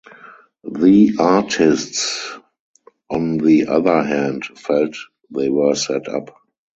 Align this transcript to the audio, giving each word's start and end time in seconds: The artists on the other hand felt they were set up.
The 0.63 1.15
artists 1.19 2.31
on 3.11 3.37
the 3.37 3.67
other 3.67 4.01
hand 4.01 4.43
felt 4.47 4.95
they 5.29 5.47
were 5.49 5.75
set 5.75 6.07
up. 6.07 6.35